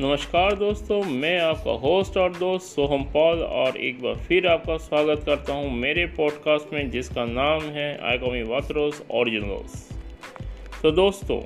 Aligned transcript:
नमस्कार 0.00 0.54
दोस्तों, 0.54 1.02
मैं 1.04 1.40
आपका 1.40 1.70
होस्ट 1.70 2.16
और 2.16 2.36
दोस्त 2.36 2.66
सोहम 2.66 3.02
पॉल 3.04 3.38
और 3.38 3.76
एक 3.76 4.02
बार 4.02 4.14
फिर 4.14 4.46
आपका 4.46 4.76
स्वागत 4.76 5.22
करता 5.26 5.52
हूँ 5.52 5.72
मेरे 5.72 6.06
पॉडकास्ट 6.06 6.72
में 6.72 6.90
जिसका 6.90 7.24
नाम 7.24 7.62
है 7.62 8.00
आइकोमी 8.02 8.42
वात्रोस 8.42 9.02
ओरिजिनल्स 9.10 9.88
तो 10.82 10.90
दोस्तों, 10.90 11.42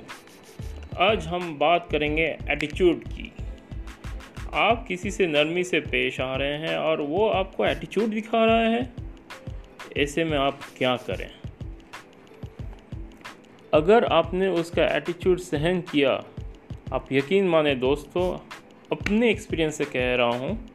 आज 0.99 1.27
हम 1.27 1.57
बात 1.57 1.87
करेंगे 1.91 2.37
एटीट्यूड 2.49 2.99
की। 2.99 3.31
आप 4.53 4.85
किसी 4.87 5.11
से 5.11 5.27
नरमी 5.27 5.63
से 5.63 5.79
पेश 5.79 6.19
आ 6.19 6.35
रहे 6.35 6.57
हैं 6.57 6.77
और 6.77 7.01
वो 7.01 7.29
आपको 7.29 7.65
एटीट्यूड 7.65 8.09
दिखा 8.09 8.45
रहा 8.45 8.61
है? 8.61 8.93
ऐसे 9.97 10.23
में 10.23 10.37
आप 10.37 10.59
क्या 10.77 10.95
करें? 10.95 11.29
अगर 13.73 14.05
आपने 14.05 14.47
उसका 14.47 14.87
एटीट्यूड 14.87 15.37
सहन 15.37 15.81
किया 15.81 16.23
आप 16.93 17.07
यकीन 17.11 17.47
माने 17.47 17.75
दोस्तों, 17.75 18.37
अपने 18.91 19.29
एक्सपीरियंस 19.29 19.75
से 19.75 19.85
कह 19.85 20.15
रहा 20.15 20.27
हूँ, 20.27 20.69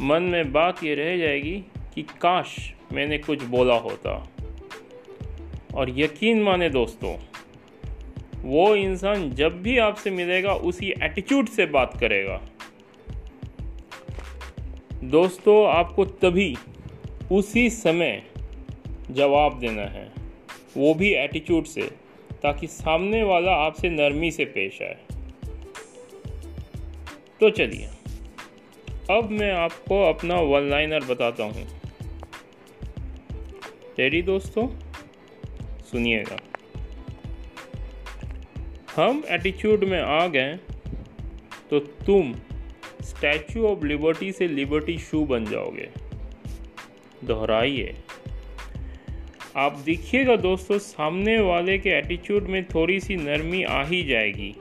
मन 0.00 0.22
में 0.22 0.52
बात 0.52 0.84
ये 0.84 0.94
रह 0.94 1.16
जाएगी 1.18 1.54
कि 1.94 2.02
काश 2.02 2.74
मैंने 2.92 3.18
कुछ 3.18 3.42
बोला 3.42 3.74
होता। 3.74 4.28
और 5.74 6.00
यकीन 6.00 6.42
माने 6.42 6.68
दोस्तों, 6.70 7.16
वो 8.42 8.74
इंसान 8.76 9.30
जब 9.30 9.62
भी 9.62 9.78
आपसे 9.78 10.10
मिलेगा, 10.10 10.54
उसी 10.54 10.92
एटीट्यूड 11.02 11.48
से 11.48 11.66
बात 11.66 11.98
करेगा। 12.00 12.40
दोस्तों, 15.04 15.68
आपको 15.68 16.04
तभी 16.04 16.56
उसी 17.32 17.70
समय 17.70 18.22
जवाब 19.10 19.58
देना 19.58 19.82
है, 19.82 20.12
वो 20.76 20.94
भी 20.94 21.12
एटीट्यूड 21.14 21.64
से, 21.64 21.90
ताकि 22.42 22.66
सामने 22.66 23.22
वाला 23.22 23.52
आपसे 23.52 23.88
नरमी 23.88 24.30
से 24.30 24.44
पेश 24.44 24.82
आए। 24.82 24.96
तो 27.40 27.48
चलिए, 27.50 27.88
अब 29.10 29.30
मैं 29.30 29.52
आपको 29.52 30.02
अपना 30.04 30.40
वन 30.42 30.68
लाइनर 30.70 31.04
बताता 31.04 31.44
हूँ। 31.44 31.66
रेडी 33.98 34.22
दोस्तों? 34.22 34.66
सुनिएगा। 35.82 36.36
हम 38.96 39.22
एटीट्यूड 39.30 39.84
में 39.84 40.00
आ 40.00 40.26
गए 40.26 40.56
तो 41.70 41.78
तुम 41.78 42.34
स्टैचू 43.02 43.66
ऑफ़ 43.66 43.84
लिबर्टी 43.84 44.32
से 44.32 44.48
लिबर्टी 44.48 44.98
शू 44.98 45.24
बन 45.24 45.44
जाओगे। 45.44 45.88
दोहराइए। 47.24 47.94
आप 49.56 49.76
देखिएगा 49.76 50.36
दोस्तों, 50.36 50.78
सामने 50.78 51.38
वाले 51.40 51.78
के 51.78 51.90
एटीट्यूड 51.90 52.46
में 52.46 52.64
थोड़ी 52.64 52.98
सी 53.00 53.16
नरमी 53.16 53.62
आ 53.62 53.82
ही 53.84 54.02
जाएगी। 54.04 54.54